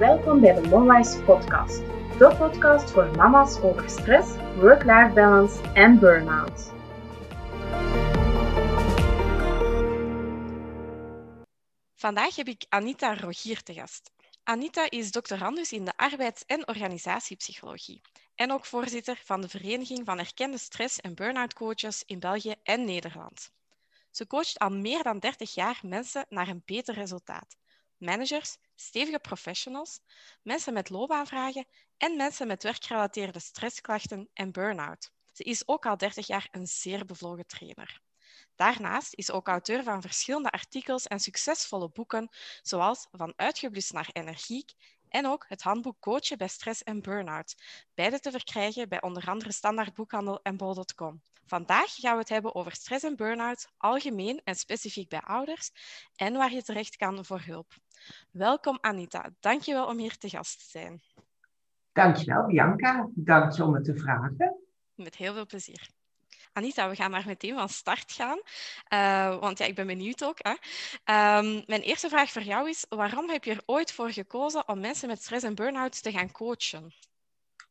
[0.00, 1.76] Welkom bij de Momwise podcast.
[2.18, 6.72] De podcast voor mama's over stress, work-life balance en burn-out.
[11.94, 14.10] Vandaag heb ik Anita Rogier te gast.
[14.42, 18.00] Anita is doctorandus in de arbeids- en organisatiepsychologie
[18.34, 22.84] en ook voorzitter van de Vereniging van Erkende Stress- en Burn-out Coaches in België en
[22.84, 23.50] Nederland.
[24.10, 27.56] Ze coacht al meer dan 30 jaar mensen naar een beter resultaat.
[27.96, 30.00] Managers, stevige professionals,
[30.42, 31.66] mensen met loopbaanvragen
[31.96, 35.12] en mensen met werkgerelateerde stressklachten en burn-out.
[35.32, 38.00] Ze is ook al 30 jaar een zeer bevlogen trainer.
[38.54, 42.28] Daarnaast is ze ook auteur van verschillende artikels en succesvolle boeken,
[42.62, 44.72] zoals Van uitgeblust naar energiek
[45.10, 47.54] en ook het handboek Coachen bij stress en burn-out.
[47.94, 51.22] Beide te verkrijgen bij onder andere Standaard Boekhandel en bol.com.
[51.44, 55.70] Vandaag gaan we het hebben over stress en burn-out, algemeen en specifiek bij ouders,
[56.16, 57.72] en waar je terecht kan voor hulp.
[58.30, 61.02] Welkom Anita, dankjewel om hier te gast te zijn.
[61.92, 64.56] Dankjewel Bianca, dank je om het te vragen.
[64.94, 65.90] Met heel veel plezier.
[66.52, 68.38] Anita, we gaan maar meteen van start gaan.
[68.92, 70.38] Uh, want ja, ik ben benieuwd ook.
[70.38, 70.50] Hè.
[71.38, 74.80] Um, mijn eerste vraag voor jou is: waarom heb je er ooit voor gekozen om
[74.80, 76.92] mensen met stress en burn-out te gaan coachen?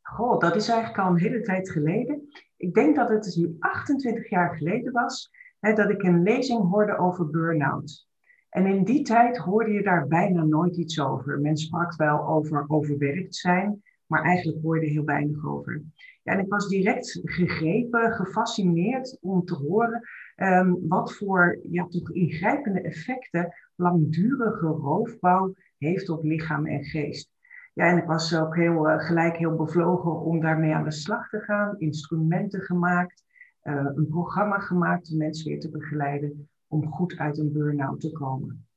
[0.01, 2.29] Goh, dat is eigenlijk al een hele tijd geleden.
[2.57, 6.97] Ik denk dat het nu 28 jaar geleden was hè, dat ik een lezing hoorde
[6.97, 8.07] over burn-out.
[8.49, 11.39] En in die tijd hoorde je daar bijna nooit iets over.
[11.39, 15.81] Men sprak wel over overwerkt zijn, maar eigenlijk hoorde heel weinig over.
[16.23, 20.01] Ja, en ik was direct gegrepen, gefascineerd om te horen
[20.35, 27.31] um, wat voor ja, toch ingrijpende effecten langdurige roofbouw heeft op lichaam en geest.
[27.73, 31.29] Ja, en ik was ook heel, uh, gelijk heel bevlogen om daarmee aan de slag
[31.29, 31.79] te gaan.
[31.79, 33.23] Instrumenten gemaakt,
[33.63, 38.11] uh, een programma gemaakt om mensen weer te begeleiden om goed uit een burn-out te
[38.11, 38.67] komen.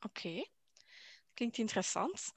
[0.00, 0.44] Oké,
[1.34, 2.32] klinkt interessant.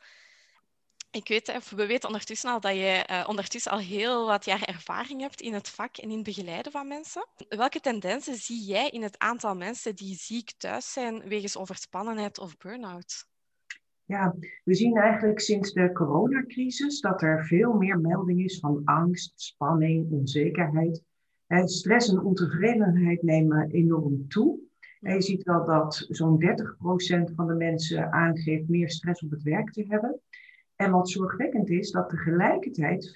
[1.15, 4.61] Ik weet, of we weten ondertussen al dat je uh, ondertussen al heel wat jaar
[4.61, 7.27] ervaring hebt in het vak en in het begeleiden van mensen.
[7.49, 12.57] Welke tendensen zie jij in het aantal mensen die ziek thuis zijn wegens overspannenheid of
[12.57, 13.25] burn-out?
[14.05, 19.31] Ja, we zien eigenlijk sinds de coronacrisis dat er veel meer melding is van angst,
[19.35, 21.03] spanning, onzekerheid.
[21.47, 24.59] En stress en ontevredenheid nemen enorm toe.
[25.01, 29.43] En je ziet wel dat zo'n 30% van de mensen aangeeft meer stress op het
[29.43, 30.19] werk te hebben.
[30.75, 33.13] En wat zorgwekkend is, dat tegelijkertijd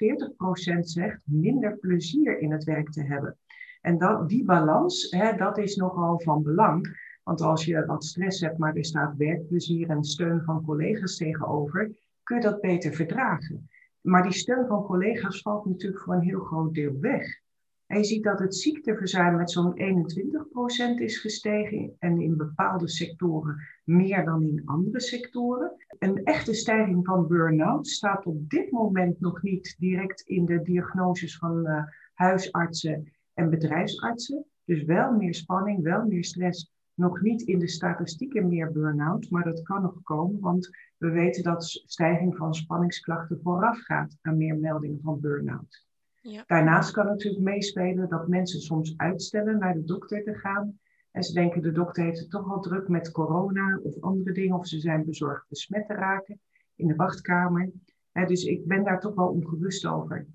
[0.76, 3.38] 40% zegt minder plezier in het werk te hebben.
[3.82, 7.08] En dat, die balans, hè, dat is nogal van belang.
[7.24, 11.92] Want als je wat stress hebt, maar er staat werkplezier en steun van collega's tegenover,
[12.24, 13.70] kun je dat beter verdragen.
[14.02, 17.42] Maar die steun van collega's valt natuurlijk voor een heel groot deel weg.
[17.90, 19.80] En je ziet dat het ziekteverzuim met zo'n
[20.98, 25.72] 21% is gestegen en in bepaalde sectoren meer dan in andere sectoren.
[26.00, 31.38] Een echte stijging van burn-out staat op dit moment nog niet direct in de diagnoses
[31.38, 31.84] van uh,
[32.14, 34.46] huisartsen en bedrijfsartsen.
[34.66, 36.72] Dus wel meer spanning, wel meer stress.
[36.94, 41.44] Nog niet in de statistieken meer burn-out, maar dat kan nog komen, want we weten
[41.44, 45.89] dat stijging van spanningsklachten voorafgaat aan meer meldingen van burn-out.
[46.22, 46.44] Ja.
[46.48, 50.80] Daarnaast kan natuurlijk meespelen dat mensen soms uitstellen naar de dokter te gaan.
[51.12, 54.58] En ze denken de dokter heeft het toch wel druk met corona of andere dingen.
[54.58, 56.40] Of ze zijn bezorgd besmet te raken
[56.76, 57.72] in de wachtkamer.
[58.12, 60.28] dus ik ben daar toch wel ongerust over.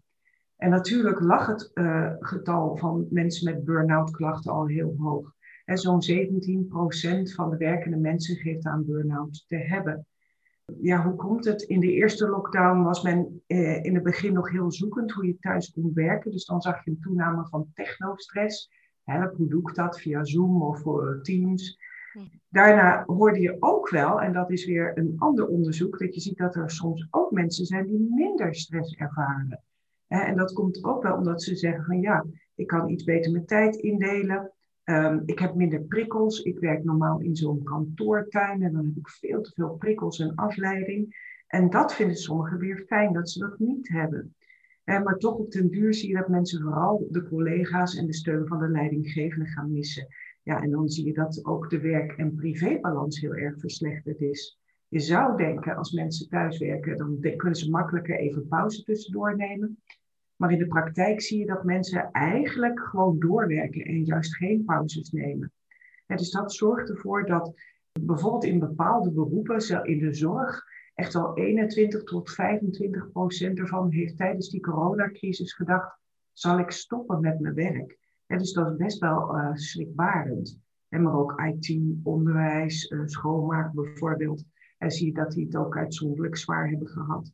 [0.56, 5.32] En natuurlijk lag het uh, getal van mensen met burn-out klachten al heel hoog.
[5.64, 10.06] Zo'n 17% van de werkende mensen geeft aan burn-out te hebben
[10.80, 11.62] ja, hoe komt het?
[11.62, 15.38] In de eerste lockdown was men eh, in het begin nog heel zoekend hoe je
[15.38, 16.30] thuis kon werken.
[16.30, 18.70] Dus dan zag je een toename van technostress.
[19.02, 20.00] Help, hoe doe ik dat?
[20.00, 21.78] Via Zoom of uh, Teams.
[22.12, 22.20] Hm.
[22.48, 26.38] Daarna hoorde je ook wel, en dat is weer een ander onderzoek, dat je ziet
[26.38, 29.62] dat er soms ook mensen zijn die minder stress ervaren.
[30.06, 33.46] En dat komt ook wel omdat ze zeggen van ja, ik kan iets beter mijn
[33.46, 34.52] tijd indelen.
[34.84, 36.42] Um, ik heb minder prikkels.
[36.42, 40.34] Ik werk normaal in zo'n kantoortuin en dan heb ik veel te veel prikkels en
[40.34, 41.32] afleiding.
[41.46, 44.34] En dat vinden sommigen weer fijn dat ze dat niet hebben.
[44.84, 48.46] Maar toch op den duur zie je dat mensen vooral de collega's en de steun
[48.46, 50.06] van de leidinggevende gaan missen.
[50.42, 54.58] Ja, en dan zie je dat ook de werk- en privébalans heel erg verslechterd is.
[54.88, 59.82] Je zou denken, als mensen thuiswerken, dan kunnen ze makkelijker even pauze tussendoor nemen.
[60.36, 65.10] Maar in de praktijk zie je dat mensen eigenlijk gewoon doorwerken en juist geen pauzes
[65.10, 65.52] nemen.
[66.06, 67.54] En dus dat zorgt ervoor dat
[68.00, 70.64] bijvoorbeeld in bepaalde beroepen, in de zorg,
[70.94, 75.98] echt al 21 tot 25 procent ervan heeft tijdens die coronacrisis gedacht,
[76.32, 77.98] zal ik stoppen met mijn werk?
[78.26, 80.58] En dus dat is best wel uh, schrikbarend.
[80.88, 84.44] En maar ook IT, onderwijs, uh, schoonmaak bijvoorbeeld.
[84.78, 87.32] En zie je dat die het ook uitzonderlijk zwaar hebben gehad.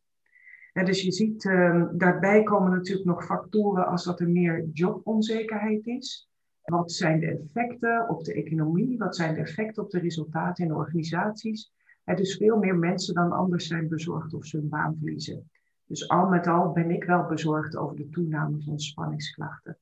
[0.73, 6.29] Dus je ziet, ehm, daarbij komen natuurlijk nog factoren als dat er meer jobonzekerheid is.
[6.63, 8.99] Wat zijn de effecten op de economie?
[8.99, 11.73] Wat zijn de effecten op de resultaten in organisaties?
[12.05, 15.51] Dus veel meer mensen dan anders zijn bezorgd of ze hun baan verliezen.
[15.87, 19.79] Dus al met al ben ik wel bezorgd over de toename van spanningsklachten.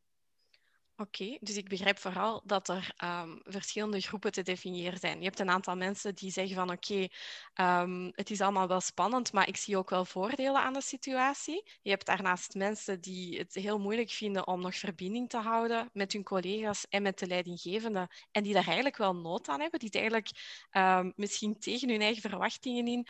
[1.01, 5.19] Oké, dus ik begrijp vooral dat er ehm, verschillende groepen te definiëren zijn.
[5.19, 7.07] Je hebt een aantal mensen die zeggen van oké,
[7.55, 11.71] ehm, het is allemaal wel spannend, maar ik zie ook wel voordelen aan de situatie.
[11.83, 16.13] Je hebt daarnaast mensen die het heel moeilijk vinden om nog verbinding te houden met
[16.13, 19.89] hun collega's en met de leidinggevende en die daar eigenlijk wel nood aan hebben, die
[19.89, 20.29] het eigenlijk
[20.73, 23.07] um, misschien tegen hun eigen verwachtingen in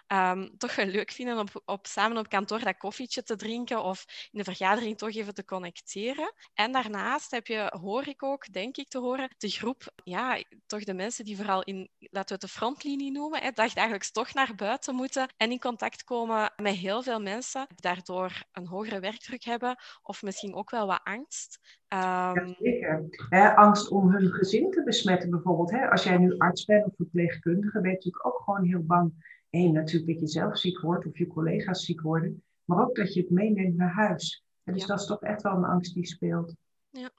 [0.58, 4.44] toch wel leuk vinden om samen op kantoor dat koffietje te drinken of in de
[4.44, 6.32] vergadering toch even te connecteren.
[6.54, 10.84] En daarnaast heb je hoor ik ook, denk ik te horen, de groep, ja, toch
[10.84, 14.52] de mensen die vooral in, laten we het de frontlinie noemen, hè, dagelijks toch naar
[14.56, 19.76] buiten moeten en in contact komen met heel veel mensen, daardoor een hogere werkdruk hebben
[20.02, 21.58] of misschien ook wel wat angst.
[21.88, 22.54] Um...
[22.58, 23.54] zeker.
[23.54, 25.70] angst om hun gezin te besmetten bijvoorbeeld.
[25.70, 25.90] Hè?
[25.90, 29.12] Als jij nu arts bent of verpleegkundige, ben je natuurlijk ook gewoon heel bang.
[29.50, 33.14] Eén, natuurlijk dat je zelf ziek wordt of je collega's ziek worden, maar ook dat
[33.14, 34.44] je het meeneemt naar huis.
[34.64, 36.54] dus dat is toch echt wel een angst die speelt.
[36.90, 37.10] Ja.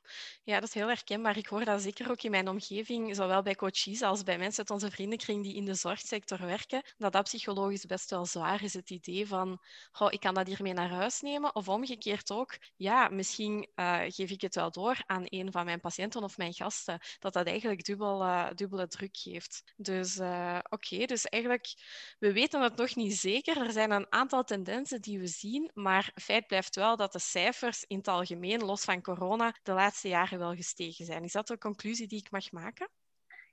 [0.43, 1.37] ja, dat is heel herkenbaar.
[1.37, 4.69] Ik hoor dat zeker ook in mijn omgeving, zowel bij coaches als bij mensen uit
[4.69, 8.73] onze vriendenkring die in de zorgsector werken, dat dat psychologisch best wel zwaar is.
[8.73, 9.61] Het idee van,
[9.91, 11.55] goh, ik kan dat hiermee naar huis nemen.
[11.55, 15.79] Of omgekeerd ook, ja, misschien uh, geef ik het wel door aan een van mijn
[15.79, 19.63] patiënten of mijn gasten, dat dat eigenlijk dubbel, uh, dubbele druk geeft.
[19.75, 21.73] Dus uh, oké, dus eigenlijk,
[22.19, 23.57] we weten het nog niet zeker.
[23.57, 27.83] Er zijn een aantal tendensen die we zien, maar feit blijft wel dat de cijfers
[27.87, 31.23] in het algemeen, los van corona, de laatste jaren wel gestegen zijn.
[31.23, 32.89] Is dat de conclusie die ik mag maken?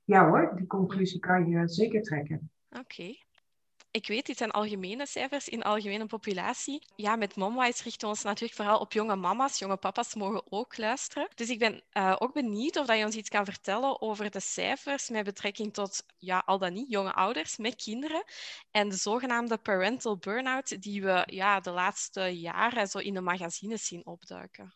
[0.04, 2.50] Ja hoor, die conclusie kan je zeker trekken.
[2.70, 3.14] Oké.
[3.90, 6.86] Ik weet, dit zijn algemene cijfers in de algemene populatie.
[6.96, 9.58] Ja, met MomWise richten we ons natuurlijk vooral op jonge mama's.
[9.58, 11.28] Jonge papa's mogen ook luisteren.
[11.34, 14.40] Dus ik ben uh, ook benieuwd of dat je ons iets kan vertellen over de
[14.40, 18.24] cijfers met betrekking tot, ja, al dan niet, jonge ouders met kinderen.
[18.70, 23.86] En de zogenaamde parental burn-out die we ja, de laatste jaren zo in de magazines
[23.86, 24.74] zien opduiken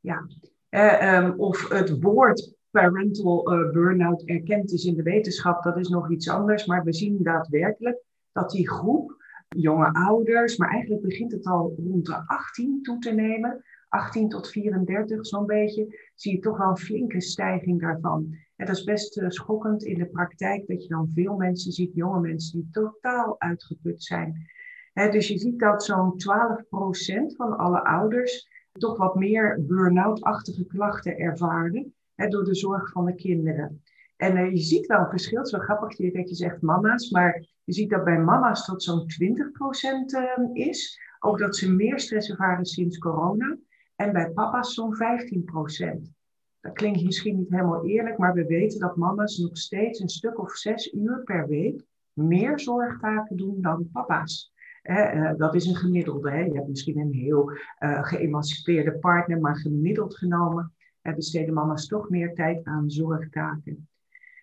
[0.00, 0.26] ja.
[0.70, 6.10] Uh, of het woord parental uh, burn-out erkend is in de wetenschap, dat is nog
[6.10, 6.66] iets anders.
[6.66, 8.02] Maar we zien daadwerkelijk
[8.32, 9.16] dat die groep
[9.48, 13.64] jonge ouders, maar eigenlijk begint het al rond de 18 toe te nemen.
[13.88, 18.36] 18 tot 34 zo'n beetje, zie je toch wel een flinke stijging daarvan.
[18.56, 21.94] En dat is best uh, schokkend in de praktijk dat je dan veel mensen ziet,
[21.94, 24.46] jonge mensen die totaal uitgeput zijn.
[24.92, 28.48] dus je ziet dat zo'n 12% van alle ouders
[28.78, 33.82] toch wat meer burn-out-achtige klachten ervaren hè, door de zorg van de kinderen.
[34.16, 37.72] En uh, je ziet wel een verschil, wel grappig dat je zegt mama's, maar je
[37.72, 41.00] ziet dat bij mama's tot zo'n 20% uh, ehm, is.
[41.18, 43.56] Ook dat ze meer stress ervaren sinds corona.
[43.96, 46.16] En bij papa's zo'n 15%.
[46.60, 50.38] Dat klinkt misschien niet helemaal eerlijk, maar we weten dat mama's nog steeds een stuk
[50.38, 54.52] of zes uur per week meer zorgtaken doen dan papa's.
[54.88, 56.30] Eh, dat is een gemiddelde.
[56.30, 56.40] Hè.
[56.40, 62.34] Je hebt misschien een heel uh, geëmancipeerde partner, maar gemiddeld genomen besteden mama's toch meer
[62.34, 63.88] tijd aan zorgtaken.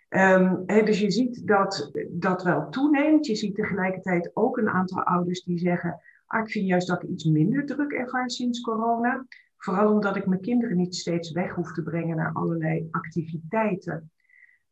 [0.10, 3.26] Um, dus je ziet dat dat wel toeneemt.
[3.26, 7.10] Je ziet tegelijkertijd ook een aantal ouders die zeggen: ah, Ik vind juist dat ik
[7.10, 9.26] iets minder druk ervaar sinds corona.
[9.58, 14.12] Vooral omdat ik mijn kinderen niet steeds weg hoef te brengen naar allerlei activiteiten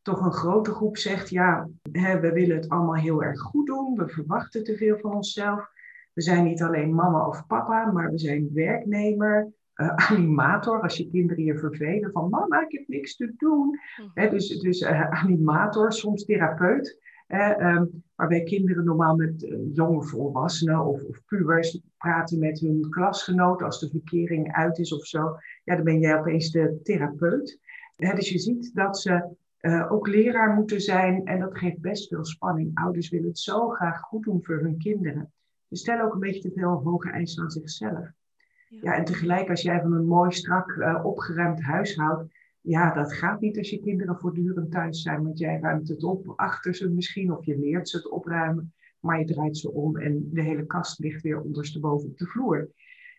[0.04, 3.96] toch een grote groep zegt, ja, hè, we willen het allemaal heel erg goed doen,
[3.96, 5.72] we verwachten te veel van onszelf.
[6.14, 10.82] We zijn niet alleen mama of papa, maar we zijn werknemer, uh, animator.
[10.82, 13.80] Als je kinderen je vervelen van mama, ik heb niks te doen.
[14.14, 14.30] Hm.
[14.30, 17.02] dus dus uh, animator, soms therapeut.
[17.28, 17.82] Uh,
[18.16, 23.80] waarbij kinderen normaal met uh, jonge volwassenen of, of pubers praten met hun klasgenoten als
[23.80, 25.38] de verkering uit is of zo.
[25.64, 27.60] Ja, dan ben jij opeens de therapeut.
[27.96, 31.26] dus je ziet dat ze uh, ook leraar moeten zijn.
[31.26, 32.72] En dat geeft best veel spanning.
[32.74, 35.32] Ouders willen het zo graag goed doen voor hun kinderen.
[35.74, 38.12] Ze stellen ook een beetje te veel hoge eisen aan zichzelf.
[38.70, 38.80] Ja.
[38.82, 42.34] ja en tegelijk als jij van een mooi, strak, uh, opgeruimd huis houdt.
[42.62, 45.24] Ja, dat gaat niet als je kinderen voortdurend thuis zijn.
[45.24, 47.32] Want jij ruimt het op achter ze misschien.
[47.32, 48.74] Of je leert ze het opruimen.
[49.00, 52.70] Maar je draait ze om en de hele kast ligt weer ondersteboven op de vloer.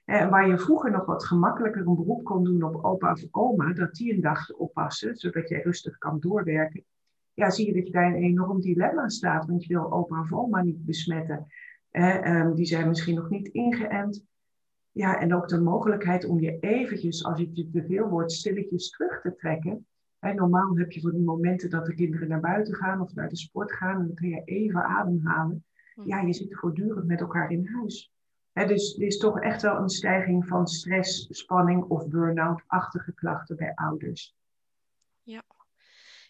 [0.04, 3.72] En waar je vroeger nog wat gemakkelijker een beroep kon doen op opa of oma,
[3.72, 6.84] dat die een dag oppassen, zodat jij rustig kan doorwerken.
[7.32, 10.32] Ja, zie je dat je daar een enorm dilemma staat, want je wil opa of
[10.32, 11.46] oma niet besmetten.
[11.94, 14.24] Eh, die zijn misschien nog niet ingeënt.
[14.90, 18.90] Ja, en ook de mogelijkheid om je eventjes, als het je te veel wordt, stilletjes
[18.90, 19.86] terug te trekken.
[20.18, 23.28] En normaal heb je voor die momenten dat de kinderen naar buiten gaan of naar
[23.28, 25.64] de sport gaan, en dan kun je even ademhalen.
[25.94, 26.08] Hm.
[26.08, 28.12] Ja, je zit voortdurend met elkaar in huis.
[28.52, 33.74] dus er is toch echt wel een stijging van stress, spanning of burn-out-achtige klachten bij
[33.74, 34.34] ouders.
[35.22, 35.42] Ja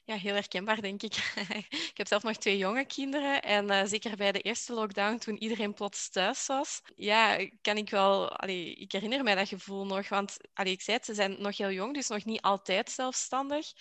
[0.04, 1.14] ja, heel herkenbaar, denk ik.
[1.90, 3.42] ik heb zelf nog twee jonge kinderen.
[3.42, 7.90] En uh, zeker bij de eerste lockdown, toen iedereen plots thuis was, ja, kan ik
[7.90, 8.32] wel...
[8.48, 10.08] Ik herinner mij dat gevoel nog.
[10.08, 13.72] Want ik zei het, ze zijn nog heel jong, dus nog niet altijd zelfstandig.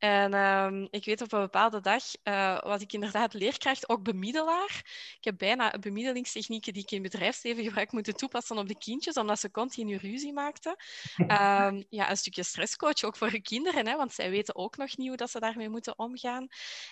[0.00, 4.82] En um, ik weet op een bepaalde dag uh, was ik inderdaad leerkracht, ook bemiddelaar.
[5.16, 9.40] Ik heb bijna bemiddelingstechnieken die ik in bedrijfsleven gebruik moeten toepassen op de kindjes, omdat
[9.40, 10.76] ze continu ruzie maakten.
[11.16, 11.26] Um,
[11.98, 15.08] ja, een stukje stresscoach ook voor de kinderen, hè, want zij weten ook nog niet
[15.08, 16.48] hoe dat ze daarmee moeten omgaan.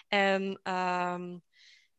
[0.08, 1.42] En um,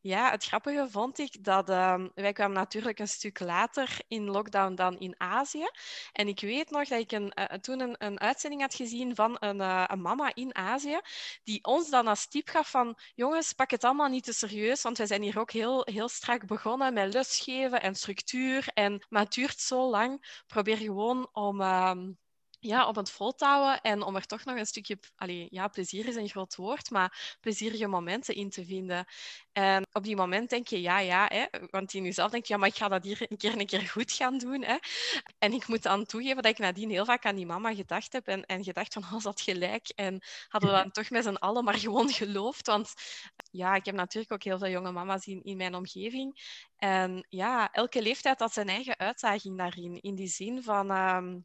[0.01, 4.75] ja, het grappige vond ik dat uh, wij kwamen natuurlijk een stuk later in lockdown
[4.75, 5.69] dan in Azië.
[6.11, 9.37] En ik weet nog dat ik een, uh, toen een, een, uitzending had gezien van
[9.39, 10.99] een, uh, een, mama in Azië,
[11.43, 14.97] die ons dan als tip gaf van, jongens, pak het allemaal niet te serieus, want
[14.97, 18.67] wij zijn hier ook heel, heel strak begonnen met lesgeven en structuur.
[18.73, 20.41] En, maar het duurt zo lang.
[20.47, 22.11] Probeer gewoon om ehm,
[22.59, 26.15] ja, op het voltouwen en om er toch nog een stukje, allee, ja, plezier is
[26.15, 29.05] een groot woord, maar plezierige momenten in te vinden.
[29.51, 32.59] En op die moment denk je, ja, ja, hè, want in jezelf denk je, ja,
[32.59, 34.63] maar ik ga dat hier een keer een keer goed gaan doen.
[34.63, 34.77] Hè.
[35.37, 38.27] En ik moet dan toegeven dat ik nadien heel vaak aan die mama gedacht heb
[38.27, 39.89] en, en gedacht van, oh, dat gelijk.
[39.95, 42.93] En hadden we dan toch met z'n allen maar gewoon geloofd, want
[43.51, 46.39] ja, ik heb natuurlijk ook heel veel jonge mama's in, in mijn omgeving.
[46.75, 50.91] En ja, elke leeftijd had zijn eigen uitdaging daarin, in die zin van...
[50.91, 51.37] Ehm,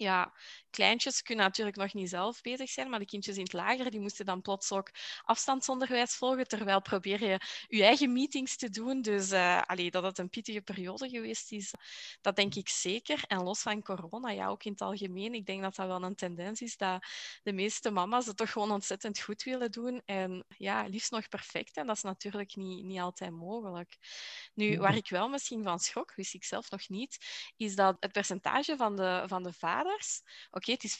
[0.00, 0.32] ja,
[0.70, 4.00] kleintjes kunnen natuurlijk nog niet zelf bezig zijn, maar de kindjes in het lager die
[4.00, 4.90] moesten dan plots ook
[5.22, 9.02] afstandsonderwijs volgen, terwijl probeer je je eigen meetings te doen.
[9.02, 11.72] Dus uh, allee, dat het een pittige periode geweest is,
[12.20, 13.24] dat denk ik zeker.
[13.26, 16.14] En los van corona, ja, ook in het algemeen, ik denk dat dat wel een
[16.14, 17.04] tendens is dat
[17.42, 21.76] de meeste mama's het toch gewoon ontzettend goed willen doen en ja, liefst nog perfect.
[21.76, 23.96] En dat is natuurlijk niet, niet altijd mogelijk.
[24.54, 27.18] Nu, waar ik wel misschien van schrok, wist ik zelf nog niet,
[27.56, 29.52] is dat het percentage van de, van de
[30.50, 30.96] oké, het is 15%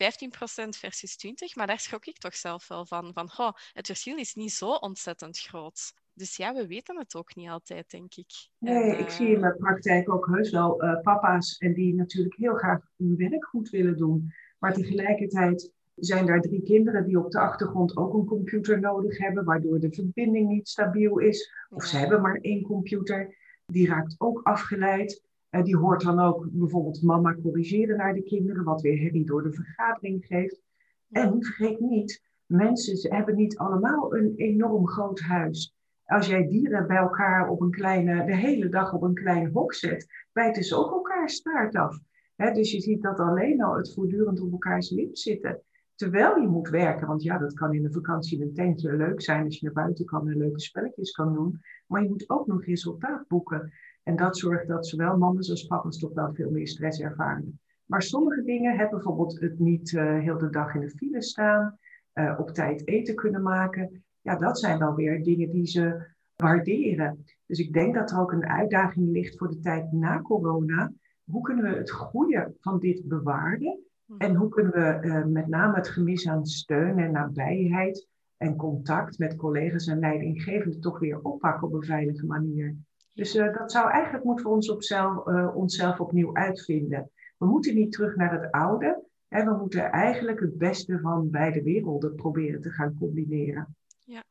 [0.69, 3.13] versus 20%, maar daar schrok ik toch zelf wel van.
[3.13, 3.31] Van,
[3.73, 5.93] het verschil is niet zo ontzettend groot.
[6.15, 8.31] Dus ja, we weten het ook niet altijd, denk ik.
[8.59, 12.35] Nee, ik zie in eh, mijn praktijk ook heus wel uh, papa's en die natuurlijk
[12.37, 14.33] heel graag hun werk goed willen doen.
[14.59, 19.45] Maar tegelijkertijd zijn daar drie kinderen die op de achtergrond ook een computer nodig hebben,
[19.45, 21.53] waardoor de verbinding niet stabiel is.
[21.71, 23.37] Of ze hebben maar één computer.
[23.67, 25.23] Die raakt ook afgeleid.
[25.51, 29.43] Uh, die hoort dan ook bijvoorbeeld mama corrigeren naar de kinderen, wat weer herrie door
[29.43, 30.63] de vergadering geeft.
[31.11, 35.75] En vergeet niet, mensen hebben niet allemaal een enorm groot huis.
[36.05, 39.75] Als jij dieren bij elkaar op een kleine, de hele dag op een klein hok
[39.75, 41.99] zet, bijten ze ook elkaar staart af.
[42.37, 45.63] dus je ziet dat alleen al het voortdurend op elkaars lip zitten.
[45.95, 49.21] Terwijl je moet werken, want ja, dat kan in de vakantie in een tentje leuk
[49.21, 51.61] zijn als je naar buiten kan en leuke spelletjes kan doen.
[51.87, 53.73] Maar je moet ook nog resultaat boeken.
[54.03, 57.61] En dat zorgt dat zowel mannen als papa's toch wel veel meer stress ervaren.
[57.85, 61.79] Maar sommige dingen hebben bijvoorbeeld het niet uh, heel de dag in de file staan,
[62.15, 64.05] uh, op tijd eten kunnen maken.
[64.21, 67.25] Ja, dat zijn wel weer dingen die ze waarderen.
[67.47, 70.93] Dus ik denk dat er ook een uitdaging ligt voor de tijd na corona.
[71.25, 73.79] Hoe kunnen we het goede van dit bewaren?
[74.05, 74.21] Mhm.
[74.21, 79.19] En hoe kunnen we uh, met name het gemis aan steun en nabijheid en contact
[79.19, 82.77] met collega's en leidinggevenden toch weer oppakken op een veilige manier?
[83.21, 87.11] Dus uh, dat zou eigenlijk moeten we ons op zelf, uh, onszelf opnieuw uitvinden.
[87.39, 89.05] We moeten niet terug naar het oude.
[89.29, 93.77] Hè, we moeten eigenlijk het beste van beide werelden proberen te gaan combineren.
[94.05, 94.23] Ja.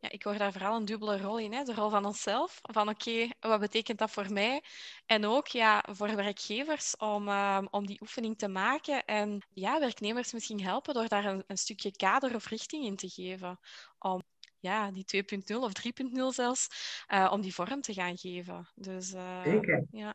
[0.00, 1.52] Ja, ik hoor daar vooral een dubbele rol in.
[1.52, 1.62] Hè?
[1.62, 2.58] De rol van onszelf.
[2.62, 4.62] Van oké, wat betekent dat voor mij?
[5.06, 9.04] En ook ja, voor werkgevers om, uh, om die oefening te maken.
[9.04, 13.08] En ja, werknemers misschien helpen door daar een, een stukje kader of richting in te
[13.08, 13.58] geven.
[13.98, 14.22] Om
[14.66, 16.68] ja, die 2.0 of 3.0 zelfs,
[17.08, 18.68] uh, om die vorm te gaan geven.
[18.74, 19.84] Dus, uh, Zeker.
[19.90, 20.14] Ja.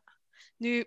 [0.57, 0.85] Nu,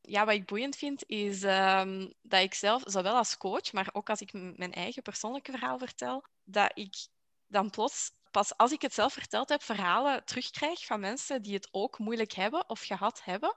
[0.00, 4.10] ja, wat ik boeiend vind, is um, dat ik zelf, zowel als coach, maar ook
[4.10, 6.94] als ik mijn eigen persoonlijke verhaal vertel, dat ik
[7.46, 11.68] dan plots, pas als ik het zelf verteld heb, verhalen terugkrijg van mensen die het
[11.70, 13.54] ook moeilijk hebben of gehad hebben,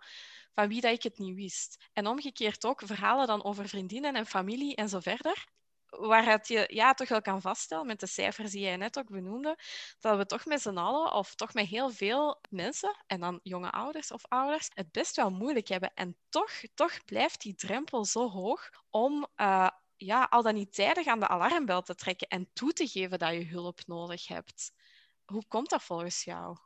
[0.53, 1.89] van wie dat ik het niet wist.
[1.93, 5.47] En omgekeerd ook verhalen dan over vriendinnen en familie en zo verder,
[5.89, 9.57] waaruit je ja, toch wel kan vaststellen met de cijfers die jij net ook benoemde,
[9.99, 13.71] dat we toch met z'n allen, of toch met heel veel mensen, en dan jonge
[13.71, 15.91] ouders of ouders, het best wel moeilijk hebben.
[15.93, 21.07] En toch, toch blijft die drempel zo hoog om uh, ja, al dan niet tijdig
[21.07, 24.71] aan de alarmbel te trekken en toe te geven dat je hulp nodig hebt.
[25.25, 26.57] Hoe komt dat volgens jou?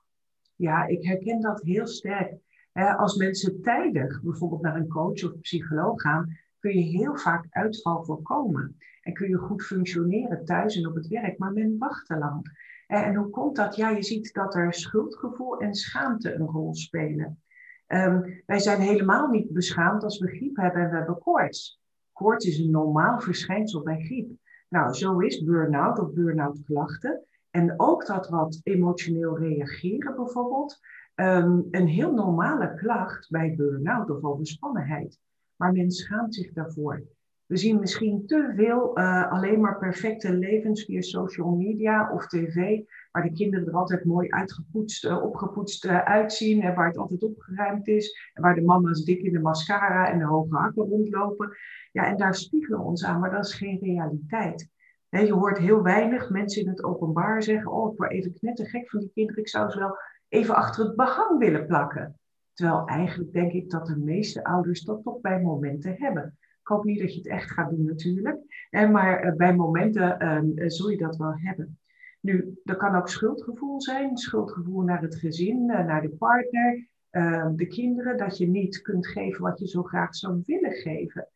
[0.56, 2.42] Ja, ik herken dat heel sterk.
[2.74, 8.04] Als mensen tijdig bijvoorbeeld naar een coach of psycholoog gaan, kun je heel vaak uitval
[8.04, 8.78] voorkomen.
[9.02, 12.58] En kun je goed functioneren thuis en op het werk, maar men wacht te lang.
[12.88, 13.76] En hoe komt dat?
[13.76, 17.42] Ja, je ziet dat er schuldgevoel en schaamte een rol spelen.
[17.88, 21.82] Ehm, wij zijn helemaal niet beschaamd als we griep hebben en we hebben koorts.
[22.12, 24.32] Koorts is een normaal verschijnsel bij griep.
[24.70, 27.26] Nou, zo is burn-out of burn-out klachten.
[27.50, 30.80] En ook dat wat emotioneel reageren bijvoorbeeld.
[31.16, 35.20] Ehm, een heel normale klacht bij burn-out of overspannenheid.
[35.64, 37.04] Maar men schaamt zich daarvoor.
[37.46, 42.82] We zien misschien te veel uh, alleen maar perfecte levens via social media of tv,
[43.12, 47.24] waar de kinderen er altijd mooi uitgepoetst, uh, opgepoetst uh, uitzien en waar het altijd
[47.24, 48.32] opgeruimd is.
[48.34, 51.58] En waar de mama's dik in de mascara en de hoge hakken rondlopen.
[51.92, 54.70] Ja, en daar spiegelen we ons aan, maar dat is geen realiteit.
[55.10, 59.00] je hoort heel weinig mensen in het openbaar zeggen: Oh, ik word even knettergek van
[59.00, 62.18] die kinderen, ik zou ze wel even achter het behang willen plakken.
[62.54, 66.38] Terwijl eigenlijk denk ik dat de meeste ouders dat toch bij momenten hebben.
[66.64, 68.68] Ik hoop niet dat je het echt gaat doen natuurlijk.
[68.70, 70.24] En maar eh, bij momenten
[70.56, 71.80] uh, zul je dat wel hebben.
[72.20, 74.18] Nu, er kan ook schuldgevoel zijn.
[74.18, 78.18] Schuldgevoel naar het gezin, uh, naar de partner, ehm, de kinderen.
[78.18, 81.28] Dat je niet kunt geven wat je zo graag zou willen geven.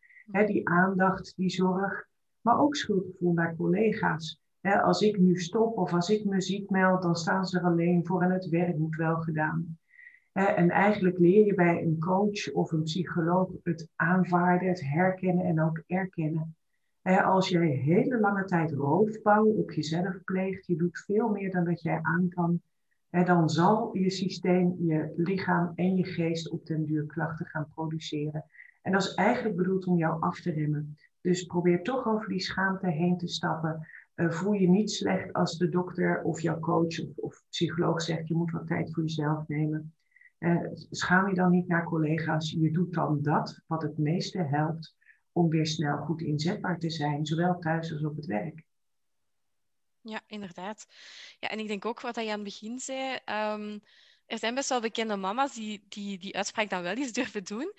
[0.46, 2.08] die aandacht, die zorg.
[2.42, 4.42] Maar ook schuldgevoel naar collega's.
[4.62, 8.06] als ik nu stop of als ik me ziek meld, dan staan ze er alleen
[8.06, 9.78] voor en het werk moet wel gedaan.
[10.46, 15.62] En eigenlijk leer je bij een coach of een psycholoog het aanvaarden, het herkennen en
[15.62, 16.56] ook erkennen.
[17.24, 21.82] Als jij hele lange tijd roofbouw op jezelf pleegt, je doet veel meer dan dat
[21.82, 22.62] jij aan kan,
[23.10, 28.46] dan zal je systeem, je lichaam en je geest op den duur klachten gaan produceren.
[28.82, 30.98] En dat is eigenlijk bedoeld om jou af te remmen.
[31.22, 33.88] Dus probeer toch over die schaamte heen te stappen.
[34.16, 38.28] Uh, voel je niet slecht als de dokter of jouw coach of, of psycholoog zegt
[38.28, 39.92] je moet wat tijd voor jezelf nemen.
[40.40, 42.52] Uh, schaam je dan niet naar collega's.
[42.52, 44.96] Je doet dan dat wat het meeste helpt
[45.32, 48.64] om weer snel goed inzetbaar te zijn, zowel thuis als op het werk.
[50.02, 50.86] Ja, inderdaad.
[51.40, 53.20] Ja, en ik denk ook wat je aan het begin zei.
[53.26, 53.82] Um,
[54.26, 57.74] er zijn best wel bekende mama's die, die die uitspraak dan wel eens durven doen.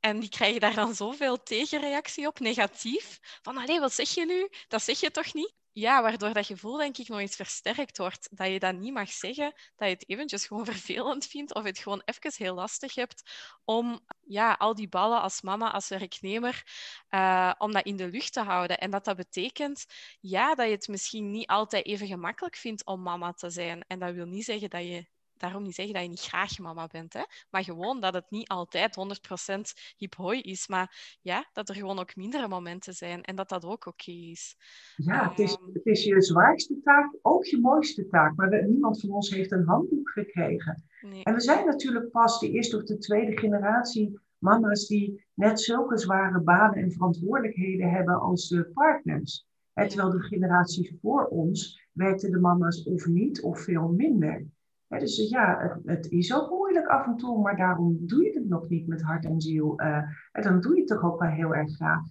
[0.00, 3.18] En die krijgen daar dan zoveel tegenreactie op, negatief.
[3.42, 4.48] Van, allee, wat zeg je nu?
[4.68, 5.54] Dat zeg je toch niet?
[5.78, 8.28] Ja, waardoor dat gevoel denk ik nog eens versterkt wordt.
[8.30, 11.78] Dat je dat niet mag zeggen, dat je het eventjes gewoon vervelend vindt of het
[11.78, 13.22] gewoon even heel lastig hebt
[13.64, 16.62] om ja, al die ballen als mama, als werknemer,
[17.10, 18.78] uh, om dat in de lucht te houden.
[18.78, 19.86] En dat dat betekent
[20.20, 23.84] ja, dat je het misschien niet altijd even gemakkelijk vindt om mama te zijn.
[23.86, 25.06] En dat wil niet zeggen dat je
[25.40, 27.12] daarom niet zeggen dat je niet graag mama bent.
[27.12, 27.22] Hè?
[27.50, 30.68] Maar gewoon dat het niet altijd 100% hip hoi is.
[30.68, 33.22] Maar ja, dat er gewoon ook mindere momenten zijn.
[33.22, 34.56] En dat dat ook oké is.
[34.96, 38.36] Ja, het is, ehm, het is je zwaarste taak, ook je mooiste taak.
[38.36, 40.84] Maar niemand van ons heeft een handboek gekregen.
[41.00, 41.24] Nee.
[41.24, 45.98] En we zijn natuurlijk pas de eerste of de tweede generatie mama's die net zulke
[45.98, 49.46] zware banen en verantwoordelijkheden hebben als de partners.
[49.74, 54.46] terwijl de generatie voor ons werkten de mama's of niet of veel minder
[54.88, 58.68] dus ja, het, is ook moeilijk af en toe, maar daarom doe je het nog
[58.68, 59.80] niet met hart en ziel.
[59.80, 62.02] Uh, en dan doe je het toch ook wel heel erg graag.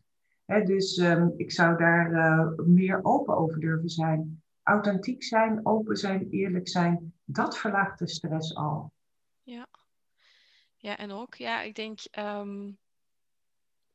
[0.66, 4.42] dus um, ik zou daar uh, meer open over durven zijn.
[4.64, 8.92] Authentiek zijn, open zijn, eerlijk zijn, dat verlaagt de stress al.
[9.44, 9.68] Ja,
[10.78, 12.78] ja en ook, ja, ik denk um,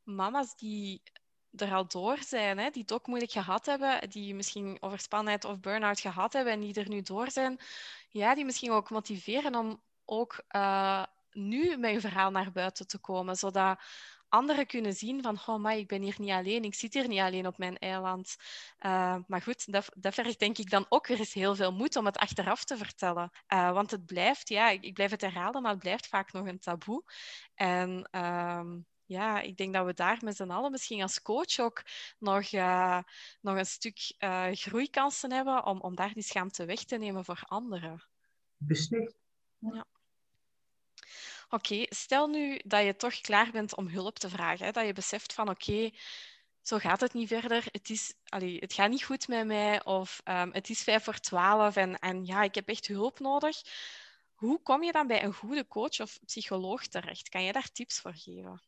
[0.03, 1.01] mama's die
[1.55, 5.59] er al door zijn, hè, die het ook moeilijk gehad hebben, die misschien overspannenheid of
[5.59, 7.59] burn-out gehad hebben en die er nu door zijn,
[8.09, 13.35] ja, die misschien ook motiveren om ook uh, nu je verhaal naar buiten te komen,
[13.35, 13.79] zodat
[14.33, 17.19] anderen kunnen zien van, oh maar ik ben hier niet alleen, ik zit hier niet
[17.19, 18.35] alleen op mijn eiland.
[18.79, 21.95] Uh, maar goed, dat, dat vergt denk ik dan ook weer eens heel veel moed
[21.95, 23.31] om het achteraf te vertellen.
[23.53, 26.59] Uh, want het blijft, ja, ik, blijf het herhalen, maar het blijft vaak nog een
[26.59, 27.03] taboe.
[27.55, 28.61] En uh,
[29.05, 31.83] ja, ik denk dat we daar met z'n allen misschien als coach ook
[32.19, 32.99] nog, uh,
[33.41, 37.43] nog een stuk uh, groeikansen hebben om, om daar die schaamte weg te nemen voor
[37.47, 38.03] anderen.
[38.57, 39.15] Beslist.
[39.57, 39.85] Ja.
[41.49, 44.65] Oké, stel nu dat je toch klaar bent om hulp te vragen.
[44.65, 44.71] Hè?
[44.71, 45.91] Dat je beseft van oké,
[46.61, 47.65] zo gaat het niet verder.
[47.71, 49.85] Het, is, allee, het gaat niet goed met mij.
[49.85, 53.61] Of um, het is vijf voor twaalf en, en ja, ik heb echt hulp nodig.
[54.33, 57.29] Hoe kom je dan bij een goede coach of psycholoog terecht?
[57.29, 58.61] Kan je daar tips voor geven?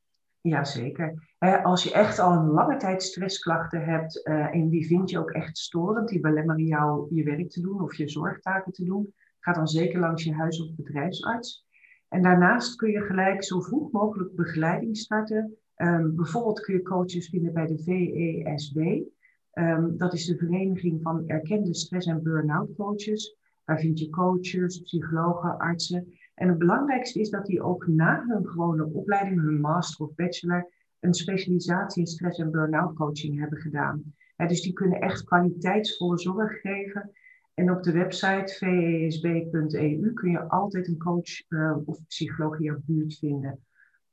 [0.50, 1.34] Jazeker.
[1.64, 5.32] als je echt al een lange tijd stressklachten hebt uh, en die vind je ook
[5.32, 9.54] echt storend, die belemmeren jou je werk te doen of je zorgtaken te doen, ga
[9.54, 11.66] dan zeker langs je huis- of bedrijfsarts.
[12.10, 15.58] En daarnaast kun je gelijk zo vroeg mogelijk begeleiding starten.
[15.78, 19.04] Um, bijvoorbeeld kun je coaches vinden bij de VESB.
[19.52, 23.38] Ehm, dat is de Vereniging van Erkende Stress- en Burn-out Coaches.
[23.66, 26.14] Daar vind je coaches, psychologen, artsen.
[26.36, 30.72] En het belangrijkste is dat die ook na hun gewone opleiding, hun master of bachelor,
[31.00, 34.14] een specialisatie in stress- en burn-out coaching hebben gedaan.
[34.36, 37.12] dus die kunnen echt kwaliteitsvolle zorg geven.
[37.54, 43.18] En op de website vesb.eu kun je altijd een coach uh, of psycholoog in buurt
[43.18, 43.60] vinden.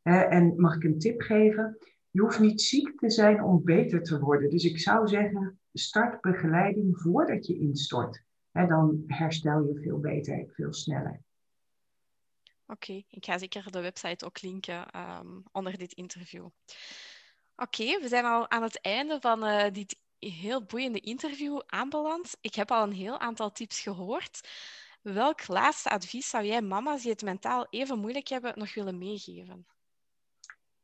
[0.03, 1.79] en mag ik een tip geven?
[2.11, 4.51] Je hoeft niet ziek te zijn om beter te worden.
[4.51, 8.25] Dus ik zou zeggen, start begeleiding voordat je instort.
[8.51, 11.21] En dan herstel je veel beter, veel sneller.
[12.67, 16.47] Oké, ik ga zeker de website ook linken um, onder dit interview.
[17.57, 22.37] Oké, we zijn al aan het einde van uh, dit heel boeiende interview aanbeland.
[22.41, 24.49] Ik heb al een heel aantal tips gehoord.
[25.03, 29.67] Welk laatste advies zou jij mama's die het mentaal even moeilijk hebben nog willen meegeven?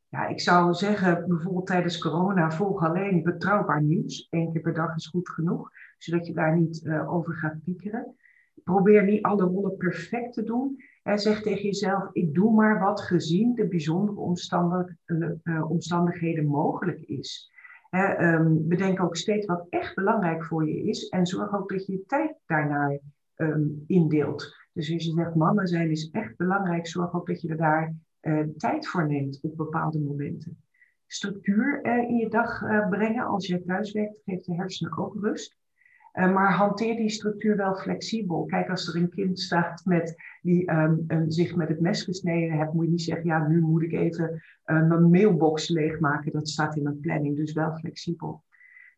[0.09, 4.27] Ja, ik zou zeggen, bijvoorbeeld tijdens corona, volg alleen betrouwbaar nieuws.
[4.29, 8.15] Eén keer per dag is goed genoeg, zodat je daar niet uh, over gaat piekeren.
[8.63, 10.83] Probeer niet alle rollen perfect te doen.
[11.15, 17.51] Zeg tegen jezelf, ik doe maar wat gezien de bijzondere omstandig, uh, omstandigheden mogelijk is.
[17.91, 21.91] Um, bedenk ook steeds wat echt belangrijk voor je is en zorg ook dat je
[21.91, 22.99] je tijd daarnaar
[23.35, 24.55] um, indeelt.
[24.73, 27.95] Dus als je zegt, mama zijn is echt belangrijk, zorg ook dat je er daar
[28.21, 30.63] uh, tijd voor neemt op bepaalde momenten.
[31.07, 35.58] Structuur in je dag brengen als je thuis werkt, geeft de hersenen ook rust.
[36.27, 38.45] Maar hanteer die structuur wel flexibel.
[38.45, 42.73] Kijk, als er een kind staat met, die um, zich met het mes gesneden heeft,
[42.73, 46.31] moet je niet zeggen, ja, nu moet ik even mijn mailbox leegmaken.
[46.31, 48.43] Dat staat in mijn planning, dus wel flexibel.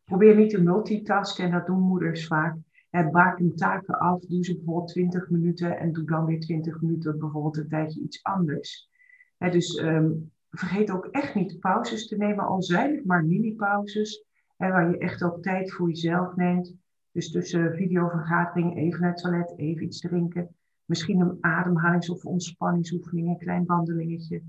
[0.04, 2.58] Probeer niet te multitasken, en dat doen moeders vaak.
[2.90, 7.20] En baken taken af, doe ze bijvoorbeeld 20 minuten en doe dan weer 20 minuten
[7.20, 8.90] bijvoorbeeld een tijdje iets anders
[9.50, 14.26] dus um, vergeet ook echt niet pauzes te nemen, al zijn het maar mini-pauzes,
[14.58, 16.74] waar je echt ook tijd voor jezelf neemt.
[17.12, 20.56] Dus tussen videovergadering even naar het toilet, even iets drinken.
[20.86, 24.42] Misschien een ademhalings- of ontspanningsoefening, een klein wandelingetje.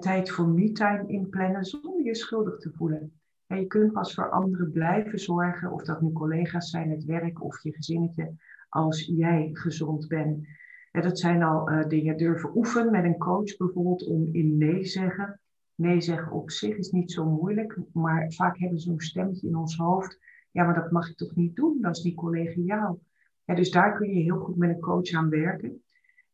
[0.00, 3.12] tijd voor me-time inplannen zonder je schuldig te voelen.
[3.46, 7.42] En je kunt pas voor anderen blijven zorgen, of dat nu collega's zijn, het werk
[7.42, 8.34] of je gezinnetje,
[8.68, 10.46] als jij gezond bent.
[10.92, 14.84] En dat zijn al uh, dingen durven oefenen met een coach bijvoorbeeld om in nee
[14.84, 15.40] zeggen.
[15.74, 19.56] Nee zeggen op zich is niet zo moeilijk, maar vaak hebben we zo'n stemmetje in
[19.56, 20.18] ons hoofd.
[20.50, 23.00] Ja, maar dat mag ik toch niet doen, dat is niet collegiaal.
[23.44, 25.82] Dus daar kun je heel goed met een coach aan werken.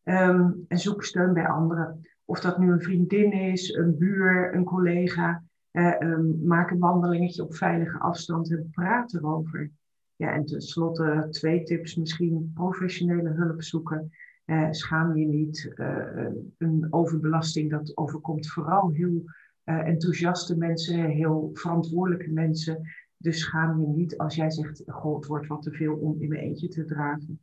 [0.04, 2.00] Um, en zoek steun bij anderen.
[2.24, 5.42] Of dat nu een vriendin is, een buur, een collega.
[5.72, 9.70] Uh, um, maak een wandelingetje op veilige afstand en praat erover.
[10.16, 12.50] Ja, en tenslotte twee tips misschien.
[12.54, 14.10] Professionele hulp zoeken.
[14.46, 15.72] Uh, schaam je niet.
[15.74, 16.26] Uh,
[16.58, 19.24] een overbelasting, dat overkomt vooral heel
[19.64, 22.88] enthousiaste mensen, heel verantwoordelijke mensen.
[23.24, 26.28] Dus schaam je niet als jij zegt, goh, het wordt wat te veel om in
[26.28, 27.40] mijn eentje te dragen.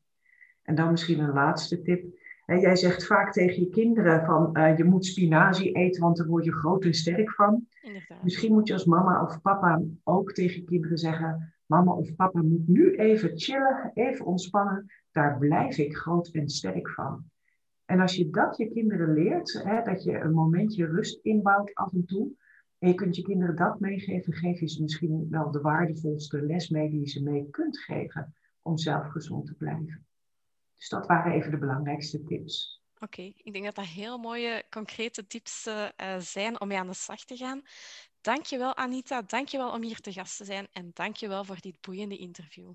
[0.62, 2.06] En dan misschien een laatste tip.
[2.46, 6.54] jij zegt vaak tegen je kinderen van, je moet spinazie eten, want daar word je
[6.54, 7.68] groot en sterk van.
[7.82, 8.24] Inderdaad.
[8.24, 12.42] Misschien moet je als mama of papa ook tegen je kinderen zeggen, mama of papa
[12.42, 17.24] moet nu even chillen, even ontspannen daar blijf ik groot en sterk van.
[17.86, 21.94] En als je dat je kinderen leert, hè, dat je een momentje rust inbouwt af
[21.94, 22.32] en toe,
[22.82, 26.70] en je kunt je kinderen dat meegeven, geef je ze misschien wel de waardevolste les
[26.70, 30.06] mee die je ze mee kunt geven om zelf gezond te blijven.
[30.78, 32.82] Dus dat waren even de belangrijkste tips.
[33.00, 36.94] Oké, ik denk dat dat heel mooie, concrete tips uh, zijn om mee aan de
[36.94, 37.62] slag te gaan.
[38.22, 42.72] Dankjewel Anita, dankjewel om hier te gast te zijn en dankjewel voor dit boeiende interview.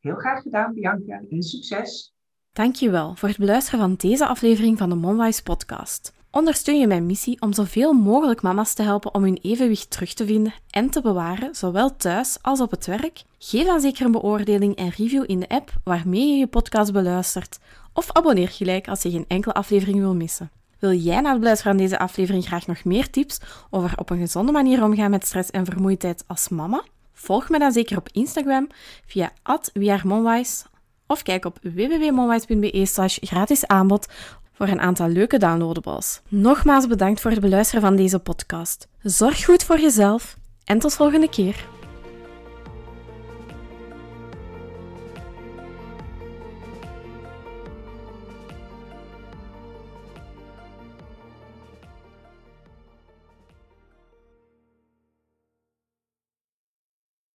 [0.00, 2.14] Heel graag gedaan, Bianca, en succes!
[2.52, 6.21] Dankjewel voor het beluisteren van deze aflevering van de Momwise podcast.
[6.34, 10.26] Ondersteun je mijn missie om zoveel mogelijk mama's te helpen om hun evenwicht terug te
[10.26, 13.22] vinden en te bewaren, zowel thuis als op het werk?
[13.38, 17.58] Geef dan zeker een beoordeling en review in de app waarmee je je podcast beluistert.
[17.92, 20.50] Of abonneer gelijk als je geen enkele aflevering wil missen.
[20.78, 23.40] Wil jij na het beluisteren van deze aflevering graag nog meer tips
[23.70, 26.84] over op een gezonde manier omgaan met stress en vermoeidheid als mama?
[27.12, 28.66] Volg me dan zeker op Instagram
[29.06, 29.32] via
[29.72, 30.64] @wearemonwise
[31.06, 34.06] of kijk op www.monwise.be slash gratis aanbod
[34.62, 36.20] voor een aantal leuke downloadables.
[36.28, 38.88] Nogmaals bedankt voor het beluisteren van deze podcast.
[39.02, 41.66] Zorg goed voor jezelf en tot volgende keer.